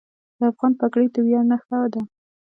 [0.37, 2.01] د افغان پګړۍ د ویاړ نښه ده.